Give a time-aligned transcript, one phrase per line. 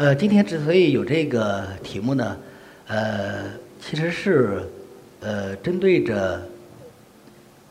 [0.00, 2.34] 呃，今天之所以有这个题目呢，
[2.86, 3.44] 呃，
[3.78, 4.66] 其实是
[5.20, 6.40] 呃针对着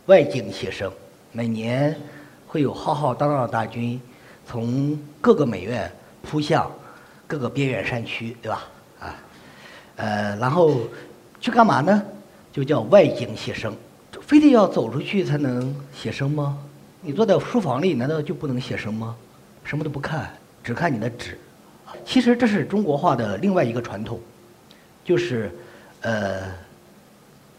[0.06, 0.92] 外景写生，
[1.32, 2.00] 每年
[2.46, 4.00] 会有浩浩荡荡的大军
[4.46, 5.92] 从各个美院
[6.22, 6.72] 扑向
[7.26, 8.68] 各个边远山区，对吧？
[9.00, 9.16] 啊，
[9.96, 10.82] 呃，然后
[11.42, 12.00] 去干嘛呢？
[12.54, 13.76] 就叫外景写生，
[14.22, 16.60] 非得要走出去才能写生吗？
[17.02, 19.16] 你坐在书房里，难道就不能写生吗？
[19.64, 20.32] 什么都不看，
[20.64, 21.36] 只看你的纸。
[22.06, 24.20] 其实这是中国画的另外一个传统，
[25.04, 25.52] 就是
[26.02, 26.42] 呃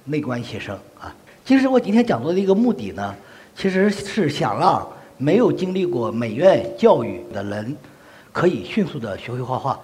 [0.05, 1.15] 内观写生啊。
[1.45, 3.15] 其实我今天讲座的一个目的呢，
[3.57, 7.77] 其实是想让没有经历过美院教育的人，
[8.33, 9.79] 可以迅速的学会画画。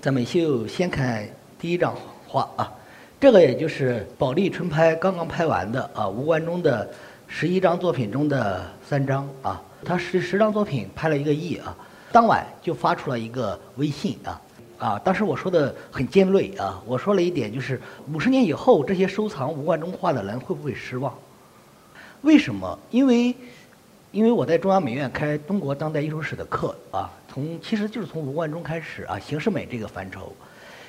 [0.00, 1.26] 咱们就先看
[1.58, 1.94] 第一张
[2.26, 2.72] 画啊。
[3.20, 6.88] 这个也就是保利春拍刚刚拍完的啊，吴冠中的
[7.26, 11.76] 十一张作品中的三张啊，他十十张作品拍了一个亿啊，
[12.10, 14.40] 当晚就发出了一个微信啊
[14.78, 17.80] 啊，当时我说的很尖锐啊，我说了一点就是
[18.12, 21.12] 五十年以后这些收藏吴冠中画的人会不会失望？
[22.22, 22.78] 为什么？
[22.90, 23.34] 因为
[24.10, 30.32] 因为我在中央美院开中国当代艺术史的课啊，从其实就是从吴冠中开始啊，形式美这个范畴。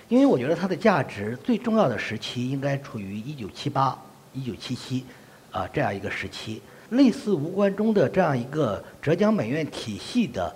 [0.08, 3.96] 因为我觉得它的价值最重要的时期应该处于一九七八、
[4.34, 5.06] 一九七七，
[5.52, 6.62] 啊这样一个时期。
[6.90, 10.56] 类似吴冠中的这样一个浙江美院体系的，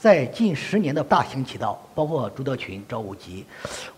[0.00, 3.44] 在近十年的大行其道，包括朱德群、赵无极，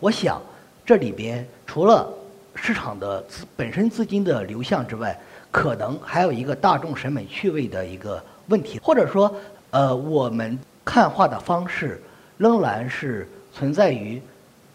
[0.00, 0.42] 我想
[0.84, 2.12] 这里边除了
[2.56, 5.17] 市场的资本身资金的流向之外，
[5.53, 9.33] 可能还有一个大众审美趣味的一个问题，或者说，
[9.70, 12.03] 呃，我们看画的方式
[12.36, 14.20] 仍然是存在于。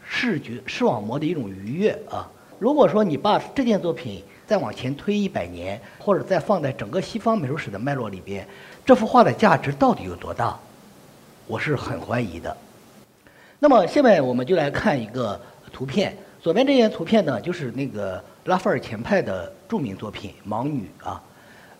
[0.09, 2.25] 视觉视网膜的一种愉悦啊！
[2.59, 8.47] 如果说你把这件作品再往前推一百年，或者再放在整个西方美术史的脉络里边，
[8.85, 10.57] 这幅画的价值到底有多大？
[11.47, 12.55] 我是很怀疑的。
[13.57, 15.39] 那么下面我们就来看一个
[15.71, 21.21] 图片，左边这件图片呢，就是那个拉斐尔前派的著名作品《盲女》啊，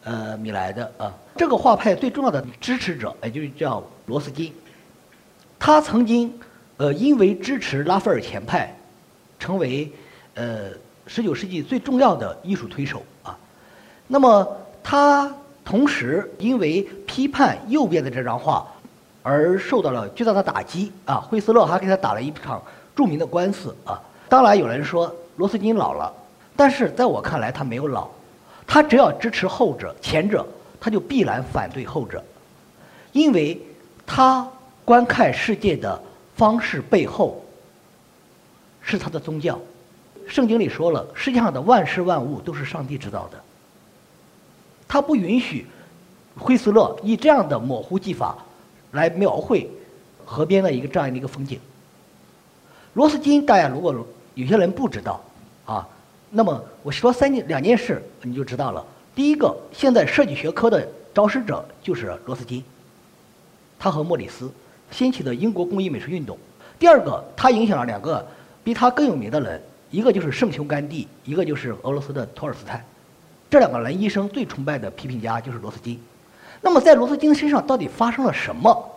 [0.04, 1.14] 呃，米莱的啊。
[1.36, 4.52] 这个画派最重要的支持者，也就是叫罗斯金，
[5.60, 6.34] 他曾经。
[6.80, 8.72] 呃，因为支持拉斐尔前派，
[9.40, 9.92] 成为
[10.36, 10.70] 呃
[11.08, 13.36] 十九世纪最重要的艺术推手啊。
[14.06, 14.48] 那么
[14.84, 18.72] 他同时因为批判右边的这张画，
[19.24, 21.16] 而受到了巨大的打击啊。
[21.16, 22.62] 惠斯勒还给他打了一场
[22.96, 24.02] 著名的官司啊。
[24.30, 26.14] 当然有人说罗斯金老了，
[26.56, 28.08] 但是在我看来他没有老，
[28.66, 30.46] 他只要支持后者，前者
[30.80, 32.24] 他就必然反对后者，
[33.12, 33.62] 因为
[34.06, 34.48] 他
[34.84, 36.02] 观看世界的。
[36.38, 37.44] 方式背后
[38.80, 39.60] 是他的宗教。
[40.28, 43.42] 圣经里说了，世界上的万事万物都是上帝制造的。
[44.88, 45.66] 他不允许
[46.38, 48.38] 惠斯勒以这样的模糊技法
[48.92, 49.70] 来描绘
[50.26, 51.60] 河边的一个这样的一个风景。
[52.94, 55.24] 罗斯金，大家如果有些人不知道
[55.66, 55.88] 啊，
[56.30, 58.86] 那么我说三件两件事你就知道了。
[59.16, 62.64] 第一个，现在设计学科的肇始者就是罗斯金，
[63.78, 64.52] 他和莫里斯。
[64.90, 66.38] 掀起的英国工艺美术运动。
[66.80, 68.26] 第二个，他影响了两个
[68.64, 69.62] 比他更有名的人，
[69.92, 72.82] 一个就是圣雄甘地，一个就是俄罗斯的托尔斯泰。
[73.50, 76.00] 这两个人一生最崇拜的批评家就是罗斯金。
[76.62, 78.92] 那么在罗斯金身上到底发生了什么？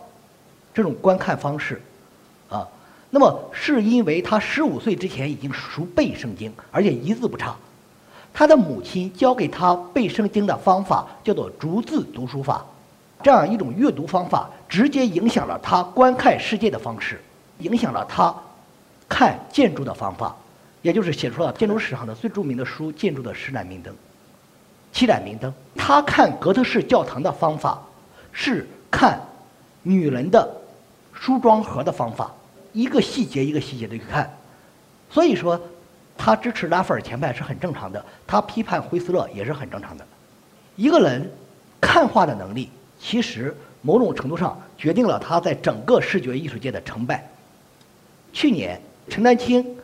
[0.73, 1.81] 这种观看方式，
[2.49, 2.65] 啊，
[3.09, 7.55] 那么是因为他十五岁之前已经熟背圣经，而且一字不差。
[8.33, 12.65] 他的母亲教给他背圣经的方法叫做逐字读书法。
[13.21, 17.21] 这样一种阅读方法，直接影响了他观看世界的方式，
[17.59, 18.33] 影响了他
[19.09, 20.33] 看建筑的方法，
[20.81, 23.93] 也就是写出了建筑史上的最著名的书《建筑的十盏明灯》。
[24.91, 27.81] 七盏明灯，他看哥特式教堂的方法
[28.31, 29.19] 是看
[29.83, 30.49] 女人的
[31.13, 32.31] 梳妆盒的方法，
[32.73, 34.31] 一个细节一个细节的去看。
[35.09, 35.59] 所以说，
[36.17, 40.05] 他支持拉斐尔前派是很正常的，他批判惠斯勒也是很正常的。
[40.75, 41.31] 一个人
[41.79, 42.69] 看画的能力。
[43.03, 47.27] 其实某种程度上决定了他在整个视觉艺术界的成败。
[48.31, 48.79] 去年
[49.09, 49.75] 陈丹青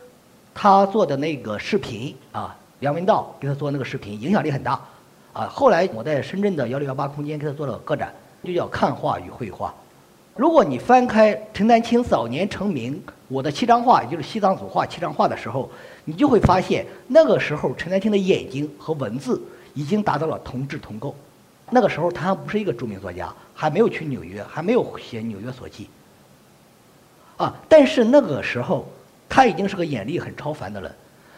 [0.53, 4.79] 他做的那个视频啊，梁文道给他做那个视频，影响力很大
[5.37, 5.47] 啊。
[5.47, 8.13] 后来我在深圳的幺六幺八空间给他做了个展，
[8.43, 9.69] 就叫《看画与绘画》。
[10.35, 12.93] 如果你翻开陈丹青早年成名
[13.27, 15.69] 《我的七张画》，也就是西藏组画七张画的时候，
[16.05, 19.41] 你就会发现那个时候陈丹青的眼睛和文字
[19.73, 21.15] 已经达到了同质同构。
[21.69, 25.89] 那个时候他还不是一个著名作家，还没有去纽约，还没有写《纽约所记》。
[27.43, 28.87] 啊，但是那个时候
[29.27, 30.91] 他已经是个眼力很超凡的人，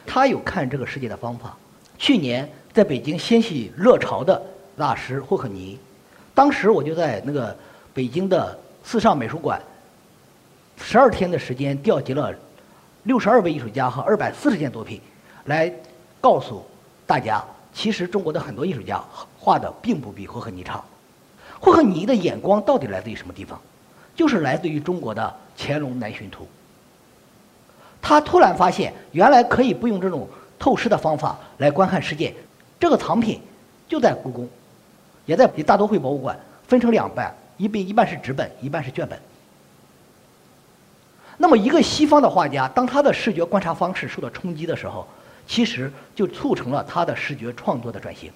[0.05, 1.57] 他有看这个世界的方法。
[1.97, 4.41] 去年在北京掀起热潮的
[4.77, 5.77] 大师霍克尼，
[6.33, 7.55] 当时我就在那个
[7.93, 9.61] 北京的四上美术馆
[10.77, 12.33] 十二天的时间调集了
[13.03, 15.01] 六十二位艺术家和二百四十件作品，
[15.45, 15.73] 来
[16.21, 16.63] 告诉
[17.05, 17.43] 大家，
[17.73, 19.03] 其实中国的很多艺术家
[19.37, 20.81] 画的并不比霍克尼差。
[21.59, 23.59] 霍克尼的眼光到底来自于什么地方？
[24.15, 25.23] 就是来自于中国的
[25.57, 26.43] 《乾隆南巡图》。
[28.01, 30.27] 他突然发现，原来可以不用这种
[30.57, 32.33] 透视的方法来观看世界。
[32.79, 33.41] 这个藏品
[33.87, 34.47] 就在故宫，
[35.25, 39.19] 也在大都会博物馆，分成两半，一半一半是纸本，一半是卷本。
[41.37, 45.07] 那么，一个西方的画家，当他的视觉观察方式受到冲击的时候，
[45.47, 48.31] 其实就促成了他的视觉创作的转型。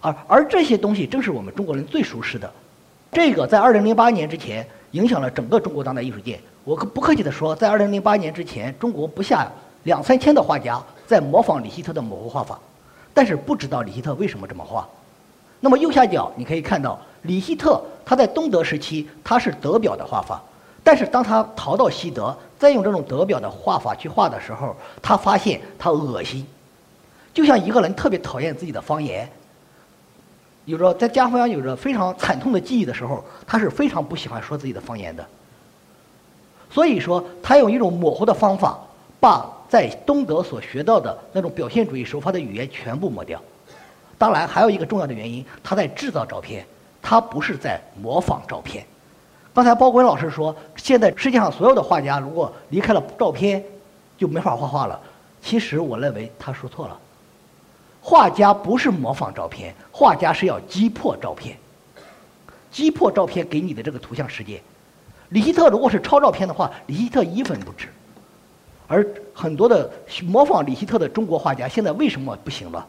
[0.00, 2.52] 而而这些东西正是我们中国人最熟悉的。
[3.10, 6.38] 这个在二零零八年之前影响了整个中国当代艺术界。
[6.64, 9.50] 我可不客气地说，在二零零八年之前，中国不下
[9.84, 12.58] 两三千的画家在模仿李希特的模糊画法，
[13.12, 14.88] 但是不知道李希特为什么这么画。
[15.60, 20.42] 那么右下角你可以看到，李希特他在东德时期他是德表的画法，
[20.82, 26.46] 但是当他逃到西德，再用这种德表的画法去画的时候，他发现他恶心，
[27.32, 29.30] 就像一个人特别讨厌自己的方言。
[30.66, 35.26] 有着在家乡有着非常惨痛的记忆的时候，他是非常不喜欢说自己的方言的。
[36.70, 38.78] 所以说，他用一种模糊的方法，
[39.24, 43.40] 把在东德所学到的那种表现主义手法的语言全部抹掉。
[44.18, 46.66] 当然，还有一个重要的原因，他在制造照片，
[47.00, 48.84] 他不是在模仿照片。
[49.54, 53.64] 刚才包国老师说，现在世界上所有的画家如果离开了照片，
[54.18, 55.00] 就没法画画了。
[55.40, 56.98] 其实我认为他说错了。
[58.02, 61.56] 画家不是模仿照片，画家是要击破照片，
[62.70, 64.60] 击破照片给你的这个图像世界。
[65.30, 67.88] 李希特如果是抄照片的话，李希特一分不值。
[68.86, 69.90] 而很多的
[70.24, 72.86] 模仿李希特的中国画家现在为什么不行了？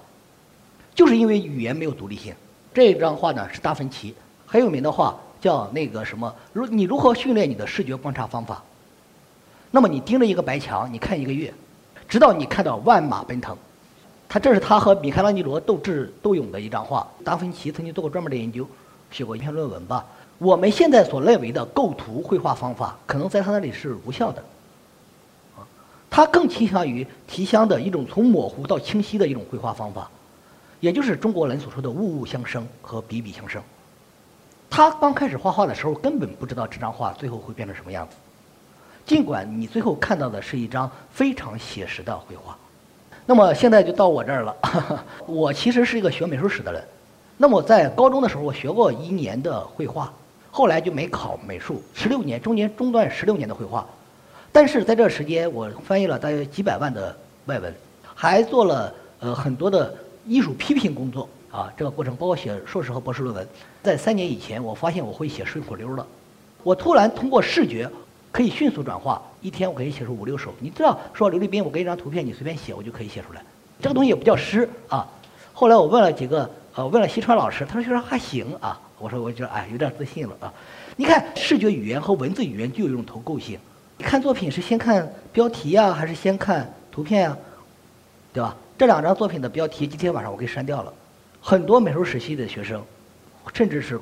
[0.94, 2.34] 就是因为语言没有独立性。
[2.74, 4.14] 这张画呢是达芬奇
[4.46, 6.34] 很有名的画，叫那个什么？
[6.52, 8.62] 如你如何训练你的视觉观察方法？
[9.72, 11.54] 那么你盯着一个白墙，你看一个月，
[12.08, 13.58] 直到你看到万马奔腾。
[14.28, 17.08] 他这是他和米开朗基罗斗智斗勇的一张画。
[17.24, 18.68] 达芬奇曾经做过专门的研究，
[19.12, 20.06] 写过一篇论文吧。
[20.38, 24.44] 我们现在所认为的构图绘画方法，可能在他那里是无效的。
[26.10, 30.10] 他更倾向于提香的一种从模糊到清晰的一种绘画方法，
[30.80, 33.62] 也就是中国人所说的物物相生和笔笔相生。
[34.70, 38.16] 他刚开始画画的时候，根本不知道这张画最后会变成什么样子。
[39.06, 42.58] 尽管你最后看到的是一张非常写实的绘画。
[43.26, 44.56] 那么现在就到我这儿了。
[45.28, 46.84] 我其实是一个学美术史的人。
[47.38, 50.12] 那么在高中的时候，我学过一年的绘画，
[50.50, 51.82] 后来就没考美术。
[51.94, 53.86] 十六年中间中断十六年的绘画，
[54.56, 57.14] 但是在这时间，我翻译了大约几百万的
[57.48, 57.76] 外文，
[58.14, 59.94] 还做了呃很多的
[60.26, 61.70] 艺术批评工作啊。
[61.76, 63.46] 这个过程包括写硕士和博士论文。
[63.84, 66.08] 在三年以前，我发现我会写顺口溜了。
[66.64, 67.92] 我突然通过视觉。
[68.32, 70.54] 可以迅速转化，一天我可以写出五六首。
[70.60, 73.42] 你知道，说刘立斌，我给一张图片，你随便写，我就可以写出来。
[73.80, 75.08] 这个东西也不叫诗啊。
[75.54, 78.78] 后来我问了几个，呃，问了西川老师，他说说还行啊。
[79.00, 80.54] 我说我觉得哎，有点自信了啊。
[80.98, 83.58] 你看，视觉语言和文字语言就有一种投构性。
[84.00, 87.38] 看作品是先看标题呀，还是先看图片呀？
[88.34, 88.56] 对吧？
[88.78, 90.94] 这两张作品的标题，今天晚上我给删掉了。
[91.42, 92.84] 很多美术史系的学生，
[93.54, 94.00] 甚至是，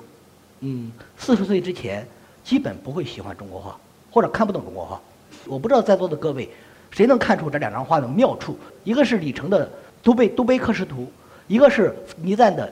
[0.61, 2.07] 嗯，四十岁之前，
[2.43, 3.77] 基本不会喜欢中国画。
[4.09, 5.01] 或者看不懂中国画，
[5.45, 6.49] 我不知道在座的各位，
[6.91, 8.57] 谁能看出这两张画的妙处？
[8.83, 9.65] 一个是李成的
[10.03, 11.01] 《都贝都贝克什图》，
[11.47, 12.71] 一个是倪瓒的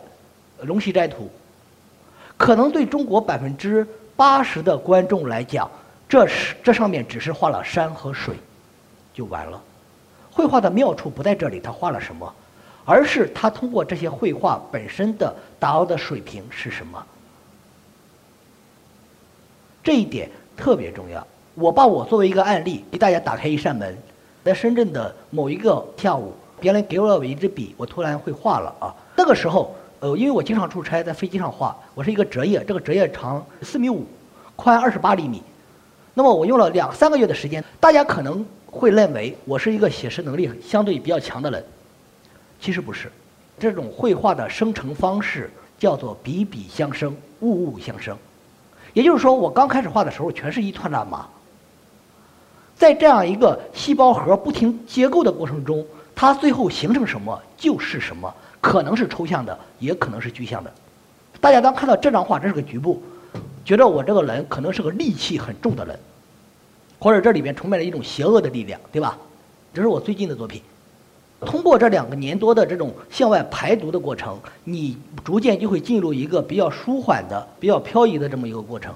[0.65, 1.24] 《龙溪斋图》。
[2.38, 5.69] 可能对中国百分之八十的观众来讲，
[6.12, 8.36] 这是这上面只是画了山和水，
[9.13, 9.62] 就完了。
[10.30, 12.36] 绘画的妙处不在这里，他画了什么，
[12.84, 17.01] 而是他通过这些绘画本身的达到的水平是什么。
[19.82, 20.30] 这一点。
[20.58, 21.25] 特别重要。
[21.56, 23.98] 我把我作为一个案例，给大家打开一扇门。
[24.44, 28.94] 在深圳的某一个下午，别人给了我一支笔，我突然会画了啊。
[29.15, 34.06] 那个时候，呃，因为我经常出差，在飞机上画，我是一个折页，这个折页长四米五，
[34.56, 35.41] 宽二十八厘米。
[36.13, 37.63] 那么我用了两三个月的时间。
[37.80, 41.63] 大家可能会认为我是一个写实能力相对比较强的人，
[42.60, 43.12] 其实不是。
[43.60, 48.18] 这种绘画的生成方式叫做笔笔相生，物物相生。
[48.94, 51.27] 也就是说，我刚开始画的时候全是一团乱麻。
[52.75, 60.74] 在这样一个细胞核不停结构的过程中，它最后形成什么就是什么，可能是抽象的，也可能是具象的。
[61.39, 63.01] 大家当看到这张画，这是个局部，
[63.63, 66.00] 觉得我这个人可能是个戾气很重的人，
[67.00, 69.18] 或者这里面充满了一种邪恶的力量，对吧？
[69.74, 70.62] 这是我最近的作品。
[71.46, 78.94] 通过这两个年多的这种向外排毒的过程，你逐渐就会进入一个比较舒缓的、比较漂移的这么一个过程。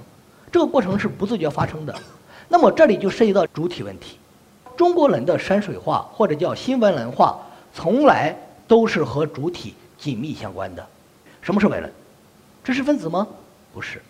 [0.52, 1.96] 这个过程是不自觉发生的。
[2.48, 4.18] 那么这里就涉及到主体问题。
[4.78, 7.40] 中国人的山水画或者叫新文人画，
[7.74, 10.86] 从来都是和主体紧密相关的。
[11.42, 11.92] 什么是文人？
[12.64, 13.28] 知识分子吗？
[13.74, 14.02] 不是。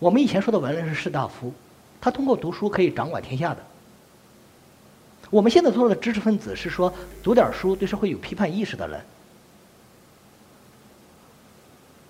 [0.00, 1.52] 我们以前说的文人是士大夫，
[2.00, 3.58] 他通过读书可以掌管天下的。
[5.28, 6.92] 我们现在说的知识分子是说
[7.22, 9.00] 读点书对社会有批判意识的人。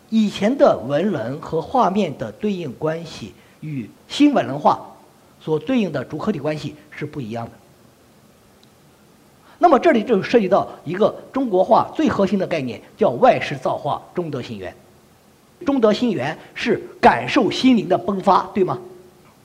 [0.09, 4.81] 以前的文人和画面的对应关系与新文人画
[5.41, 7.53] 所对应的主客体关系是不一样的。
[9.59, 14.75] 那么这里就涉及到一个中国画最核心的概念，叫外事造化，中德心源。
[15.65, 18.79] 中德心源是感受心灵的迸发，对吗？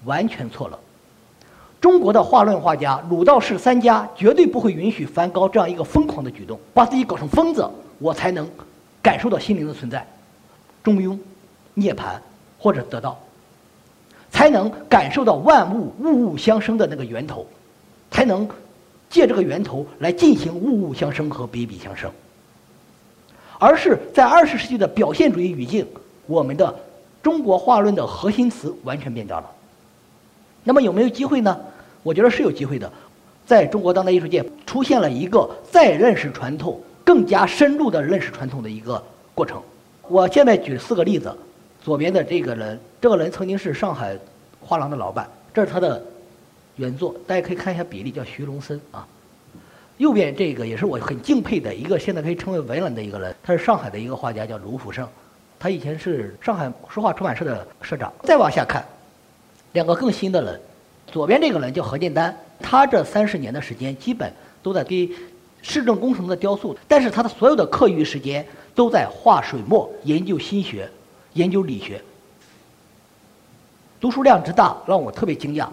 [0.05, 0.79] 完全错了。
[1.81, 7.67] 中国的画论画家鲁道士三家绝对不会允许梵高这样一个疯狂的举动，把自己搞成疯子，
[7.99, 8.49] 我才能
[9.01, 10.05] 感受到心灵的存在。
[10.83, 11.17] 中庸、
[11.73, 12.17] 涅槃
[12.57, 13.19] 或者得道，
[14.31, 17.45] 才能感受到万物物物相生的那个源头，
[18.09, 18.47] 才能
[19.09, 22.09] 借这个源头来进行物物相生和比比相生。
[23.57, 25.87] 而是在二十世纪的表现主义语境，
[26.27, 26.73] 我们的
[27.21, 29.51] 中国画论的核心词完全变掉了。
[30.63, 31.59] 那么有没有机会呢？
[32.03, 32.91] 我觉得是有机会的，
[33.45, 39.03] 在中国当代艺术界出现了一个再认识传统、更加深入的认识传统的一个
[39.33, 39.61] 过程。
[40.07, 41.35] 我现在举四个例子，
[41.81, 44.17] 左边的这个人，这个人曾经是上海
[44.61, 46.03] 画廊的老板，这是他的
[46.75, 49.07] 原作，大家可以看一下比例，叫徐龙森啊。
[49.97, 55.07] 右边这个也是我很敬佩的一个，现在可以称为文人的一个人，他是上海的一个画家，叫卢福胜，
[55.65, 58.13] 他以前是上海书画出版社的社长。
[58.21, 58.85] 再往下看，
[59.71, 60.61] 两个更新的人，
[61.07, 64.31] 左边这个人叫何建丹，他这三十年的时间基本
[64.61, 65.09] 都在给
[65.63, 68.45] 市政工程的雕塑，但是他的所有的课余时间。
[68.75, 70.87] 都在画水墨，研究心学，
[71.33, 71.99] 研究理学。
[74.01, 75.65] 读书量之大让我特别惊讶。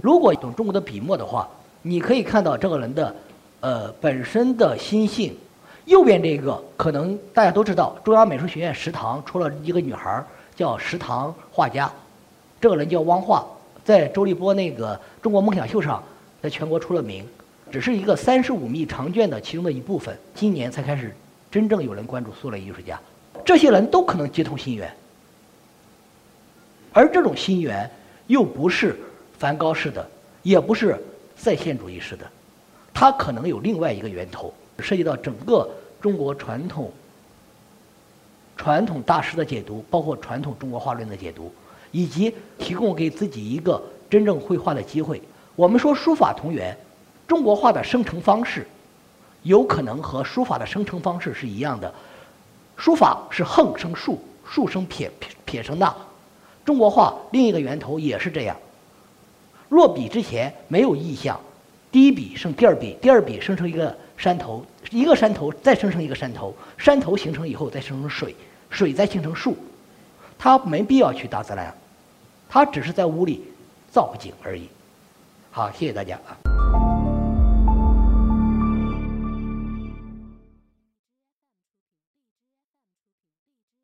[0.00, 1.46] 如果懂中国的笔墨的话，
[1.82, 3.14] 你可以看到这个人的，
[3.60, 5.36] 呃，本身的心性。
[5.84, 10.24] 右边这个可能大家都知道，中央美术学院食堂出了一个女孩
[10.56, 11.90] 叫食堂画家，
[12.60, 13.44] 这个人叫汪画，
[13.84, 16.02] 在周立波那个中国梦想秀上，
[16.42, 17.26] 在全国出了名，
[17.70, 21.14] 只是一个三十五米长卷的其中的一部分，今年才开始。
[21.50, 23.00] 真正有人关注苏联艺术家，
[23.44, 24.92] 这些人都可能接通心源，
[26.92, 27.88] 而这种心源
[28.26, 28.98] 又不是
[29.38, 30.04] 梵高式的，
[30.42, 31.00] 也不是
[31.36, 32.26] 再现主义式的，
[32.92, 35.68] 它可能有另外一个源头，涉及到整个
[36.00, 36.90] 中国传统
[38.56, 41.52] 传统大师的解读，包括传统中国画论的解读，
[41.90, 45.20] 以及提供给自己一个真正绘画的机会。
[45.56, 46.76] 我们说书法同源，
[47.26, 48.66] 中国画的生成方式。
[49.42, 51.92] 有可能和书法的生成方式是一样的，
[52.78, 55.94] 书法是横生竖，竖生撇，撇撇生捺。
[56.64, 58.56] 中国画另一个源头也是这样。
[59.68, 61.38] 落笔之前没有意象，
[61.94, 68.34] 第一笔生第二笔，第二笔生成一个山头，一个山头再生成一个山头，山头形成以后再生成水，
[68.68, 69.56] 水再形成树。
[70.36, 71.72] 他没必要去大自然，
[72.48, 73.44] 他只是在屋里
[73.92, 74.68] 造景而已。
[75.52, 76.63] 好，谢谢大家啊。